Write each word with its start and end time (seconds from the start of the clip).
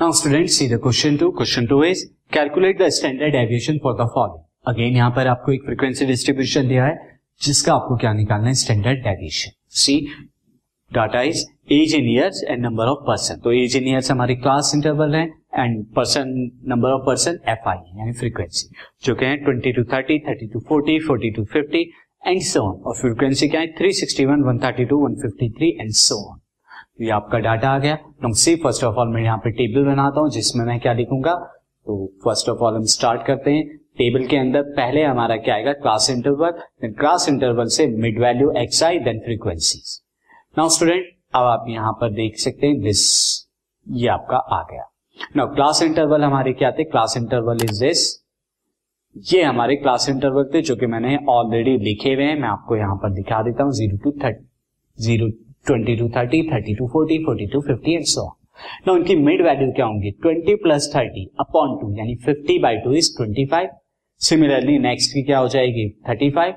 Now, 0.00 0.12
students, 0.12 0.56
see 0.56 0.66
the 0.66 0.78
question 0.78 1.18
two. 1.18 1.30
Question 1.32 1.66
two 1.68 1.82
is, 1.82 2.10
calculate 2.32 2.78
the 2.78 2.90
standard 2.90 3.32
deviation 3.32 3.78
for 3.80 3.94
the 3.96 4.06
following. 4.14 4.44
Again, 4.66 4.94
यहाँ 4.96 5.10
पर 5.16 5.26
आपको 5.28 5.52
एक 5.52 5.64
frequency 5.64 6.06
distribution 6.06 6.68
दिया 6.68 6.84
है, 6.84 6.94
जिसका 7.40 7.74
आपको 7.74 7.96
क्या 7.96 8.12
निकालना 8.12 8.48
है? 8.48 8.54
Standard 8.62 9.02
deviation 9.04 9.52
see 9.80 9.96
data 10.90 11.22
is 11.22 11.44
age 11.72 11.94
in 11.94 12.08
years 12.10 12.42
and 12.44 12.64
number 12.64 12.92
of 12.92 13.04
person 13.06 13.40
तो 13.44 13.52
एज 13.52 13.76
इन 13.76 13.88
ईयर्स 13.88 14.10
हमारी 14.10 14.36
क्लास 14.36 14.72
इंटरवल 14.74 15.14
है 15.14 15.24
and 15.54 15.84
person 15.96 16.34
number 16.68 16.92
of 16.92 17.06
person 17.06 17.38
F 17.48 17.68
I 17.68 17.98
यानी 17.98 18.12
फ्रीक्वेंसी 18.20 18.74
जो 19.04 19.14
कि 19.14 19.24
है 19.24 19.36
twenty 19.44 19.72
to 19.72 19.84
thirty 19.92 20.18
thirty 20.28 20.46
to 20.52 20.60
forty 20.68 20.98
forty 21.06 21.30
to 21.36 21.44
fifty 21.52 21.90
and 22.26 22.40
so 22.52 22.62
on 22.68 22.82
और 22.82 22.96
frequency 23.00 23.48
क्या 23.48 23.60
है? 23.60 23.74
Three 23.78 23.92
sixty 24.00 24.24
one 24.32 24.42
one 24.48 24.58
thirty 24.64 24.84
two 24.84 25.04
one 25.06 25.20
fifty 25.22 25.50
three 25.58 25.76
and 25.80 25.90
so 26.04 26.24
on 26.30 26.40
ये 27.00 27.10
आपका 27.10 27.38
data 27.38 27.68
आ 27.70 27.78
गया। 27.78 27.94
तो 27.96 28.32
सी 28.34 28.54
फ़र्स्ट 28.56 28.84
ऑफ़ 28.84 28.96
ऑल 28.96 29.08
मैं 29.08 29.22
यहाँ 29.22 29.38
पे 29.38 29.50
टेबल 29.52 29.84
बनाता 29.84 30.20
हूँ, 30.20 30.30
जिसमें 30.30 30.64
मैं 30.64 30.78
क्या 30.80 30.92
लिखूँगा? 30.92 31.34
तो 31.34 32.06
फ़र्स्ट 32.24 32.48
ऑफ़ 32.48 32.58
ऑल 32.58 32.74
हम 32.74 32.84
स्टार्ट 32.94 33.26
करते 33.26 33.50
हैं। 33.50 33.66
टेबल 33.98 34.26
के 34.26 34.36
अंदर 34.36 34.62
पहले 34.72 35.02
हमारा 35.04 35.36
क्या 35.38 35.54
आएगा? 35.54 35.72
क्लास 35.74 36.10
इंटरवल 36.10 36.90
क्लास 36.92 37.28
इंटरवल 37.28 37.66
से 37.68 37.86
mid 37.96 38.20
value 38.22 38.50
X 38.58 38.82
I 38.82 38.98
then 39.00 39.18
frequency 39.20 39.80
now 40.56 40.68
student 40.68 41.04
अब 41.34 41.46
आप 41.46 41.64
यहाँ 41.68 41.92
पर 42.00 42.12
देख 42.12 42.38
सकते 42.38 42.66
हैं 42.66 42.80
दिस 42.80 43.02
ये 43.86 44.08
आपका 44.08 44.36
आ 44.36 44.62
गया। 44.62 44.88
नाउ 45.36 45.54
क्लास 45.54 45.82
इंटरवल 45.82 46.24
हमारे 46.24 46.52
क्या 46.52 46.70
थे? 46.72 46.84
क्लास 46.86 47.14
इंटरवल 47.16 47.64
इज़ 47.64 47.84
दिस 47.84 48.08
ये 49.26 49.42
हमारे 49.42 49.76
क्लास 49.76 50.08
इंटरवल 50.08 50.50
थे, 50.54 50.62
जो 50.62 50.76
कि 50.76 50.86
मैंने 50.86 51.16
ऑलरेडी 51.28 51.76
लिखे 51.78 52.14
हुए 52.14 52.24
हैं। 52.24 52.38
मैं 52.40 52.48
आपको 52.48 52.76
यहाँ 52.76 52.96
पर 52.96 53.10
दिखा 53.12 53.42
देता 53.42 53.64
हूँ 53.64 53.72
zero 53.72 53.96
to 54.04 54.10
thirty 54.24 54.44
zero 54.98 55.30
twenty 55.66 55.96
to 55.96 56.08
thirty 56.08 56.42
thirty 56.42 56.74
to 56.74 56.86
forty 56.88 57.18
forty 57.24 57.46
to 57.46 57.60
fifty 57.60 57.94
and 57.94 58.04
so 58.04 58.26
ना 58.86 58.92
उनकी 58.92 59.16
मिड 59.16 59.42
वैल्यू 59.42 59.70
क्या 59.72 59.86
होंगी? 59.86 60.10
Twenty 60.22 60.54
plus 60.62 60.90
thirty 60.96 61.24
upon 61.40 61.76
two 61.80 61.94
यानी 61.98 62.14
fifty 62.24 62.58
by 62.58 62.76
two 62.76 62.92
is 62.92 63.16
twenty 63.16 63.46
five 63.46 63.68
similarly 64.20 64.78
next 64.78 65.14
की 65.14 65.22
क्या 65.22 65.38
हो 65.38 65.48
जाएगी? 65.48 65.88
थर्टी 66.08 66.30
फाइव 66.30 66.54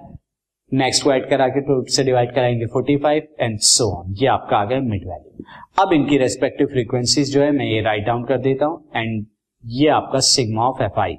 नेक्स्ट 0.72 1.04
को 1.04 1.09
करा 1.30 1.48
के 1.48 1.62
टू 1.62 1.84
से 1.90 2.04
डिवाइड 2.04 2.34
कराएँगे 2.36 2.66
forty 2.66 2.96
five 2.98 3.28
and 3.40 3.59
so 3.59 3.90
on 3.94 4.14
ये 4.22 4.28
आपका 4.28 4.58
आ 4.58 4.66
गया 4.66 4.80
मिड 4.80 5.08
वैल्यू 5.08 5.44
अब 5.84 5.94
इनकी 5.94 6.18
रेस्पेक्टिव 6.18 6.68
फ्रीक्वेंसीज 6.68 7.34
जो 7.34 7.42
है, 7.42 7.52
मैं 7.52 7.66
ये 7.66 7.81
राइट 7.81 8.06
डाउन 8.06 8.24
कर 8.24 8.38
देता 8.38 8.66
हूँ 8.66 8.84
एंड 8.96 9.26
ये 9.64 9.88
आपका 9.90 10.20
sigma 10.20 10.64
of 10.64 10.81
F 10.84 11.00
I 11.00 11.14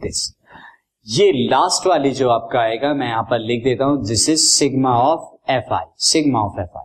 this 0.00 0.34
ये 1.06 1.32
लास्ट 1.32 1.86
वाली 1.86 2.10
जो 2.10 2.28
आपका 2.28 2.60
आएगा, 2.60 2.92
मैं 2.94 3.06
यहाँ 3.06 3.22
पर 3.22 3.38
लिख 3.38 3.64
देता 3.64 3.84
हूँ 3.84 4.04
this 4.06 4.28
is 4.30 4.40
sigma 4.40 4.94
of 4.94 5.28
F 5.50 5.74
I 5.74 5.84
sigma 6.04 6.40
of 6.40 6.60
F 6.60 6.78
I 6.78 6.84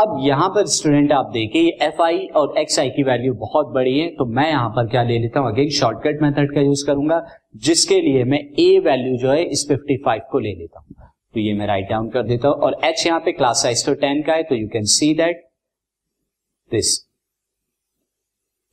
अब 0.00 0.16
यहाँ 0.20 0.48
पर 0.48 0.66
स्टूडेंट 0.66 1.12
आप 1.12 1.26
देखिए 1.32 1.68
एफ़ 1.82 2.00
आई 2.02 2.18
और 2.36 2.58
एक्स 2.58 2.78
आई 2.78 2.90
की 2.90 3.02
वैल्यू 3.02 3.34
बहुत 3.40 3.66
बड़ी 3.74 3.98
है 3.98 4.08
तो 4.16 4.24
मैं 4.28 4.48
यहाँ 4.48 4.68
पर 4.70 4.86
क्या 4.90 5.02
ले 5.02 5.18
लेता 5.18 5.40
हूँ? 5.40 5.48
अगेन 5.48 5.68
शॉर्टकट 5.70 6.22
मेथड 6.22 6.54
का 6.54 6.60
यूज़ 6.60 6.84
करूँगा, 6.86 7.20
जिसके 7.56 8.00
लिए 8.00 8.24
मैं 8.24 8.38
ए 8.60 8.78
वैल्यू 8.84 9.16
जो 9.18 9.30
है, 9.30 9.44
इस 9.44 9.66
55 9.68 10.20
को 10.30 10.38
ले 10.38 10.54
लेता 10.54 10.80
हूँ। 10.80 11.08
तो 11.34 11.40
ये 11.40 11.52
मैं 11.54 11.66
राइट 11.66 11.88
डाउन 11.90 12.08
कर 12.10 12.22
देता 12.22 12.48
हूँ, 12.48 12.56
और 12.56 12.76
एच 12.84 13.06
यहाँ 13.06 13.20
पे 13.20 13.32
क्लास 13.32 13.62
साइज़ 13.62 13.84
तो 13.86 13.94
10 14.02 14.26
का 14.26 14.32
है 14.32 14.42
तो 14.42 14.54
you 14.54 14.68
can 14.68 14.84
see 14.94 15.12
that 15.14 15.48
this 16.70 16.92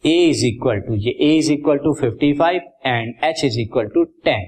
A 0.03 0.17
is 0.29 0.45
equal 0.45 0.79
to 0.79 0.95
ये 0.97 1.17
A 1.21 1.33
is 1.37 1.51
equal 1.53 1.77
to 1.77 1.93
55 1.95 2.59
and 2.85 3.13
H 3.23 3.43
is 3.45 3.59
equal 3.59 3.87
to 3.87 4.05
10 4.27 4.47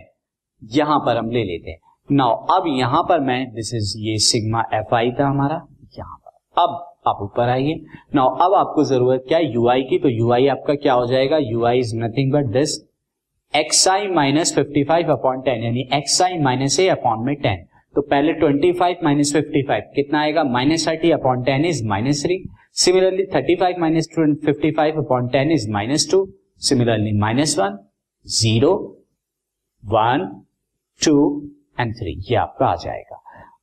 यहाँ 0.62 1.00
पर 1.00 1.18
हम 1.18 1.30
ले 1.32 1.44
लेते 1.44 1.72
हैं। 1.72 1.80
नाउ 2.10 2.36
अब 2.54 2.64
यहाँ 2.68 3.02
पर 3.10 3.20
मैं 3.20 3.54
दिस 3.54 3.74
इज़ 3.74 3.94
ये 4.00 4.18
सिग्मा 4.20 4.64
एफ़ 4.74 4.94
आई 4.96 5.12
था 5.20 5.28
हमारा, 5.28 5.56
यहाँ 5.98 6.18
पर। 6.18 6.62
अब 6.62 6.70
आप 7.08 7.20
ऊपर 7.22 7.50
आइए। 7.50 7.76
नाउ 8.16 8.36
अब 8.46 8.54
आपको 8.54 8.84
ज़रूरत 8.86 9.24
क्या 9.28 9.38
है 9.38 9.52
यूआई 9.54 9.84
की? 9.84 10.00
तो 10.00 10.10
यूआई 10.10 10.48
आपका 10.48 10.74
क्या 10.76 10.94
हो 10.94 11.06
जाएगा? 11.08 11.38
U I 11.38 11.80
is 11.80 11.96
nothing 11.98 12.34
but 12.34 12.52
this 12.54 12.78
X 13.54 13.88
I 13.88 14.08
minus 14.08 14.54
fifty 14.56 14.84
five 14.84 15.12
upon 15.12 15.42
ten 15.42 15.64
यानी 15.64 15.88
X 15.94 16.22
I 16.22 16.38
minus 16.40 16.80
A 16.80 16.88
upon 16.90 17.26
में 17.26 17.36
टेन 17.42 17.66
तो 17.96 18.02
पहले 18.04 18.34
twenty 18.34 18.72
five 18.74 18.98
minus 19.04 19.34
fifty 19.34 19.62
five 19.68 19.84
कितना 19.96 20.20
आएगा? 20.22 20.44
Minus 20.44 20.88
thirty 20.88 21.12
upon 21.12 21.44
ten 21.44 21.66
is 21.66 21.86
minus 21.88 22.24
three 22.26 22.44
similarly 22.84 23.26
thirty 23.36 23.56
five 23.56 23.80
minus 23.80 24.10
fifty 24.46 24.72
five 24.78 25.02
upon 25.04 25.28
ten 25.30 25.52
is 25.52 25.70
minus 25.72 26.10
two 26.12 26.28
similarly 26.70 27.18
minus 27.20 27.58
one 27.60 27.78
zero 28.26 28.76
one 29.84 30.30
two 31.02 31.18
and 31.78 31.94
three 31.96 32.16
ये 32.30 32.36
आपका 32.38 32.66
आ 32.66 32.76
जाएगा। 32.78 33.20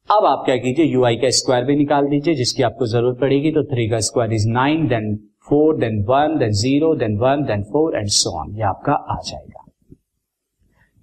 अब 0.08 0.24
आप 0.26 0.42
क्या 0.44 0.56
कीजिए 0.58 0.84
you 0.84 1.04
I 1.04 1.16
का 1.16 1.30
स्क्वायर 1.32 1.64
भी 1.64 1.76
निकाल 1.76 2.06
दीजिए, 2.08 2.34
जिसकी 2.34 2.62
आपको 2.62 2.86
ज़रूरत 2.88 3.18
पड़ेगी 3.20 3.52
तो 3.52 3.64
थ्री 3.64 3.88
का 3.88 4.00
square 4.02 4.32
is 4.32 4.48
nine 4.50 4.86
then 4.88 5.14
four 5.48 5.76
then 5.78 6.02
one 6.08 6.36
then 6.38 6.52
zero 6.54 6.94
then 6.96 7.16
one 7.18 7.44
then 7.44 7.62
four 7.72 7.96
and 7.96 8.08
so 8.10 8.30
on 8.40 8.54
ये 8.56 8.62
आपका 8.64 8.92
आ 8.92 9.16
जाएगा। 9.24 9.64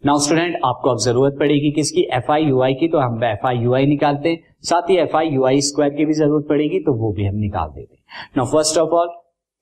नाउ 0.03 0.19
स्टूडेंट 0.19 0.55
आपको 0.65 0.89
अब 0.89 0.97
ज़रूरत 0.99 1.37
पड़ेगी 1.39 1.71
किसकी? 1.71 2.01
एफ़ 2.13 2.31
आई 2.31 2.43
यू 2.43 2.61
आई 2.61 2.73
की 2.73 2.87
तो 2.87 2.97
हम 2.99 3.23
एफ़ 3.23 3.47
आई 3.47 3.57
यू 3.57 3.73
आई 3.73 3.85
निकालते 3.85 4.29
हैं। 4.29 4.43
साथ 4.63 4.89
ही 4.89 4.97
F 4.97 5.15
I 5.17 5.29
U 5.29 5.45
I 5.45 5.61
square 5.61 5.93
की 5.93 6.05
भी 6.05 6.13
ज़रूरत 6.13 6.45
पड़ेगी 6.49 6.79
तो 6.79 6.93
वो 6.95 7.11
भी 7.13 7.25
हम 7.25 7.35
निकाल 7.37 7.69
देते 7.69 7.95
हैं। 7.95 8.29
Now 8.37 8.45
first 8.47 8.77
of 8.77 8.89
all 8.91 9.07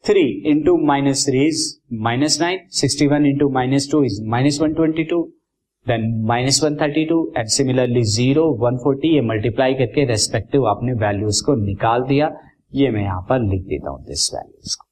three 0.06 0.24
into 0.50 0.78
minus 0.88 1.26
three 1.28 1.46
is 1.48 1.64
minus 2.04 2.40
nine 2.42 2.60
sixty 2.74 3.08
one 3.08 3.26
into 3.26 3.50
minus 3.52 3.90
two 3.92 4.04
is 4.04 4.22
minus 4.30 4.60
one 4.62 4.74
twenty 4.74 5.04
two 5.04 5.22
then 5.88 6.06
minus 6.28 6.60
one 6.64 6.76
thirty 6.76 7.04
two 7.06 7.18
and 7.38 7.48
similarly 7.48 8.02
zero 8.12 8.44
one 8.62 8.78
forty 8.84 9.14
ये 9.16 9.22
multiply 9.22 9.74
करके 9.74 10.06
respective 10.06 10.66
आपने 10.68 10.94
values 11.02 11.44
को 11.46 11.56
निकाल 11.56 12.04
दिया। 12.04 12.30
ये 12.76 12.90
मैं 12.92 13.02
यहाँ 13.02 13.26
पर 13.30 13.40
लिख 13.42 13.62
देता 13.66 13.90
हूँ 13.90 14.04
दिस 14.06 14.30
वैल्यूज़ 14.34 14.76
को। 14.78 14.86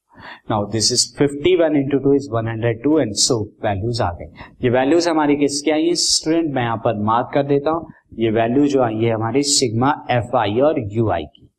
Now 0.49 0.65
this 0.71 0.91
is 0.91 1.05
51 1.21 1.55
one 1.61 1.75
into 1.75 1.97
two 1.99 2.13
is 2.13 2.29
102 2.31 2.99
and 3.01 3.13
so 3.23 3.41
values 3.65 4.01
आ 4.03 4.11
गए। 4.11 4.31
ये 4.63 4.69
वैल्यूज़ 4.69 5.09
हमारी 5.09 5.35
किसके 5.35 5.71
आई 5.71 5.87
है? 5.87 5.95
स्टूडेंट 5.95 6.53
मैं 6.55 6.63
यहाँ 6.63 6.77
पर 6.85 7.01
मार्क 7.03 7.31
कर 7.33 7.43
देता 7.47 7.71
हूँ। 7.71 7.91
ये 8.19 8.31
वैल्यू 8.31 8.67
जो 8.67 8.81
आई 8.83 9.03
है 9.03 9.13
हमारी 9.13 9.43
सिग्मा 9.51 9.93
एफ़ 10.11 10.35
आई 10.37 10.59
और 10.59 10.79
यू 10.93 11.09
आई 11.09 11.25
की। 11.25 11.49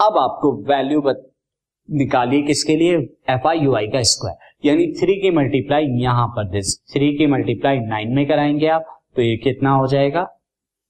अब 0.00 0.18
आपको 0.18 0.52
वैल्यू 0.68 1.02
निकालिए 1.88 2.42
किसके 2.42 2.76
लिए? 2.76 2.96
एफ़ 3.30 3.48
आई 3.48 3.58
यू 3.58 3.74
आई 3.74 3.88
का 3.88 4.02
स्क्वायर 4.10 4.48
यानी 4.64 4.86
थ्री 4.92 5.14
की 5.20 5.30
मल्टीप्लाई 5.30 5.86
यहाँ 6.00 6.26
पर 6.28 6.48
दिस 6.48 6.76
थ्री 6.92 7.16
की 7.16 7.26
मल्टीप्लाई 7.26 7.78
नाइन 7.78 8.14
में 8.14 8.26
कराएँगे 8.26 8.66
आप 8.68 8.86
तो 9.16 9.22
ये 9.22 9.36
कितना 9.36 9.70
हो 9.70 9.86
जाएगा? 9.86 10.26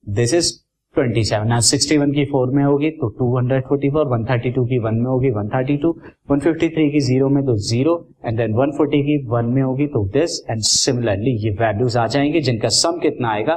This 0.08 0.34
is 0.34 0.52
twenty 0.94 1.24
seven 1.24 1.58
sixty 1.60 1.96
one 1.98 2.12
की 2.12 2.24
फोर 2.24 2.50
में 2.50 2.64
होगी 2.64 2.90
तो 2.90 3.08
two 3.08 3.38
hundred 3.38 3.62
forty 3.62 3.90
four 3.90 4.06
one 4.06 4.24
thirty 4.24 4.50
two 4.50 4.64
की 4.66 4.78
वन 4.78 4.94
में 4.94 5.06
होगी 5.06 5.30
one 5.30 5.48
thirty 5.48 5.76
two 5.76 5.90
one 6.30 6.40
fifty 6.40 6.68
three 6.68 6.90
की 6.90 7.00
ज़ीरो 7.00 7.28
में 7.28 7.44
तो 7.44 7.56
zero 7.56 7.94
and 8.26 8.38
then 8.38 8.54
one 8.54 8.70
forty 8.70 9.02
की 9.02 9.26
वन 9.26 9.44
में 9.44 9.62
होगी 9.62 9.86
तो 9.86 10.04
दिस 10.08 10.40
एंड 10.50 10.60
सिमिलरली 10.60 11.36
ये 11.36 11.50
वैल्यूज़ 11.50 11.98
आ 11.98 12.06
जाएँगे, 12.06 12.40
जिनका 12.40 12.68
सम 12.68 12.98
कितना 12.98 13.30
आएगा? 13.30 13.56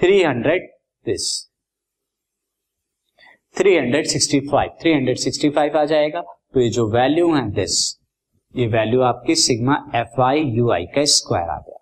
Three 0.00 0.22
hundred 0.22 0.70
this 1.06 1.50
three 3.58 3.76
hundred 3.76 4.06
sixty 4.06 4.40
five 4.40 4.70
three 4.80 4.92
hundred 4.92 5.16
sixty 5.16 5.50
five 5.50 5.78
आ 5.78 5.84
जाएगा 5.84 6.20
तो 6.54 6.60
ये 6.60 6.68
जो 6.70 6.90
वैल्यू 6.90 7.34
है 7.34 7.50
दिस 7.50 8.05
ये 8.56 8.66
वैल्यू 8.68 9.00
आपकी 9.02 9.34
sigma 9.34 9.74
F 9.94 10.20
I 10.22 10.42
U 10.50 10.70
I 10.72 10.84
का 10.94 11.04
स्क्वायर 11.14 11.48
आ 11.48 11.58
गया। 11.58 11.72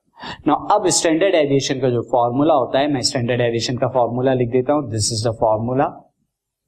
ना 0.47 0.55
अब 0.75 0.89
स्टैंडर्ड 0.89 1.35
एविएशन 1.35 1.81
का 1.81 1.89
जो 1.91 2.03
फॉर्मूला 2.13 2.55
होता 2.55 2.79
है, 2.79 2.93
मैं 2.93 3.03
स्टैंडर्ड 3.03 3.41
एविएशन 3.41 3.77
का 3.77 3.89
फॉर्मूला 3.89 4.35
लिख 4.35 4.51
देता 4.51 4.73
हूँ। 4.73 4.91
दिस 4.91 5.13
इज़ 5.13 5.29
द 5.29 5.33
फॉर्मूला 5.41 5.85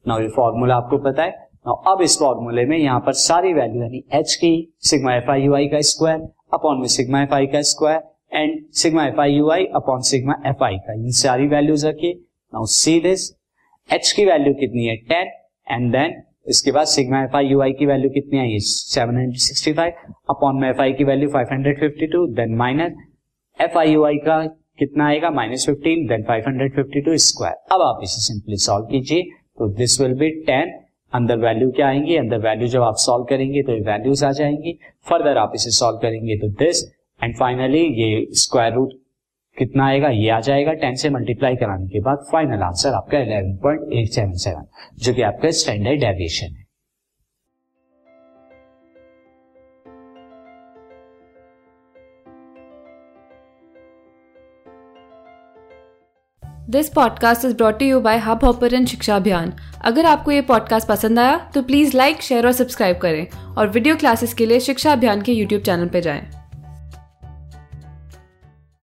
ना 0.05 0.19
ये 0.23 0.29
फॉर्मूला 0.37 0.77
आपको 0.77 0.99
पता 1.05 1.23
है। 1.23 1.31
ना 1.67 1.73
अब 1.93 2.03
इस 2.03 2.19
फॉर्मूले 2.19 2.65
में 2.65 2.77
यहाँ 2.79 3.01
पर 3.07 3.13
सारी 3.21 3.53
वैल्यू 3.53 3.83
यानी 3.83 4.03
एच 4.15 4.35
की 4.35 4.53
sigma 4.85 5.15
F 5.15 5.31
I 5.31 5.43
U 5.43 5.55
I 5.55 5.67
का 5.69 5.81
स्क्वायर 5.85 6.21
अपॉन 6.55 6.81
में 6.81 6.87
सिग्मा 6.89 7.23
एफ़ 7.23 7.35
आई 7.35 7.47
का 7.47 7.63
square 7.71 8.03
and 8.33 8.61
sigma 8.75 9.07
F 9.07 9.21
I 9.21 9.33
U 9.33 9.51
I 9.51 9.65
upon 9.77 10.01
sigma 10.11 10.35
F 10.47 10.65
I 10.65 10.77
का 10.79 10.93
इन 10.95 11.11
सारी 11.15 11.47
वैल्यूज़ 11.49 11.87
रखिए। 11.87 12.13
नाउ 12.13 12.67
सी 12.73 12.99
दिस 13.01 13.31
एच 13.91 14.13
की 14.13 14.25
वैल्यू 14.25 14.55
कितनी 14.55 14.87
है? 14.87 14.97
टेन 14.97 15.31
एंड 15.67 15.93
देन 15.93 16.23
इसके 16.47 16.73
बाद 16.73 16.87
sigma 16.87 17.23
F 17.23 17.37
I 17.37 17.47
U 17.47 17.61
I 17.63 17.73
की 17.73 17.87
वैल्यू 17.87 18.11
कितनी 18.11 18.39
आई? 18.39 18.59
Seven 18.61 19.17
hundred 19.17 19.39
sixty 19.41 19.73
five 19.73 20.15
upon 20.31 20.61
में 20.61 20.69
एफ़ 20.69 20.81
आई 20.83 20.93
की 20.93 21.05
value 21.05 21.29
five 21.29 21.47
hundred 21.53 21.81
fifty 21.81 22.07
two 22.07 22.27
then 22.35 22.55
minus 22.57 22.97
F 23.59 23.79
I 23.79 23.93
U 23.93 24.05
I 24.05 24.17
का 24.27 24.45
कितना 24.79 25.07
आएगा? 25.09 25.31
Minus 25.31 25.67
fifteen 25.67 26.07
then 26.07 26.23
five 26.23 26.45
hundred 26.49 26.75
fifty 26.75 27.01
two 27.01 27.17
square 27.27 27.75
अब 27.75 27.83
आप 27.83 28.01
इसे 28.03 28.21
सिंपली 28.23 28.57
सॉल्व 28.65 28.87
कीजिए। 28.87 29.23
तो 29.59 29.69
दिस 29.75 30.01
विल 30.01 30.15
बी 30.19 30.31
टेन 30.43 30.73
अंदर 31.13 31.39
वैल्यू 31.39 31.71
क्या 31.71 31.87
आएँगी? 31.89 32.17
अंदर 32.17 32.39
वैल्यू 32.39 32.69
जब 32.69 32.83
आप 32.83 32.97
सॉल्व 32.99 33.25
करेंगे 33.25 33.63
तो 33.63 33.73
ये 33.73 33.81
वैल्यूज़ 33.83 34.25
आ 34.25 34.31
जाएँगी। 34.33 34.79
फर्दर 35.11 35.39
आप 35.39 35.53
इसे 35.55 35.71
सॉल्व 35.71 35.99
करेंगे 35.99 36.37
तो 36.39 36.49
दिस 36.63 36.85
एंड 37.21 37.37
फाइनली 37.37 37.83
ये 38.03 38.27
स्क्वायर 38.37 38.73
रूट 38.73 38.93
कितना 39.59 39.87
आएगा? 39.87 40.09
ये 40.09 40.29
आ 40.31 40.41
जाएगा 40.41 40.73
टेन 40.73 40.95
से 40.95 41.11
मल्टीप्लाई 41.11 41.57
कराने 41.57 41.89
के 41.89 42.01
बाद 42.01 42.27
फाइनल 42.33 42.63
आंसर 42.63 42.95
आपका 42.95 43.19
eleven 43.19 43.57
point 43.57 43.93
eight 43.93 44.13
seven 44.13 44.33
seven 44.33 44.67
जो 44.99 45.15
कि 45.15 45.23
आपका 45.23 45.51
स्टैंडर्ड 45.51 46.01
डेविएशन 46.01 46.55
है। 46.57 46.65
This 56.71 56.89
podcast 56.89 57.45
is 57.45 57.57
brought 57.57 57.83
you 57.83 58.01
by 58.01 58.19
hub 58.19 58.69
and 58.73 58.87
Shiksha 58.87 59.17
Abhiyan 59.17 59.53
अगर 59.85 60.07
आपको 60.07 60.31
ये 60.31 60.41
पॉडकास्ट 60.41 60.89
पसंद 60.89 61.19
आया 61.19 61.37
तो 61.55 61.63
प्लीज़ 61.63 61.97
लाइक 61.97 62.23
शेयर 62.23 62.47
और 62.47 62.53
सब्सक्राइब 62.53 62.99
करें 62.99 63.55
और 63.59 63.69
वीडियो 63.69 63.97
क्लासेस 63.97 64.35
के 64.35 64.47
लिए 64.47 64.61
शिक्षा 64.61 64.93
अभियान 64.93 65.23
के 65.23 65.33
यूट्यूब 65.33 65.63
चैनल 65.63 65.89
पर 65.89 66.01
जाएँ। 66.01 66.36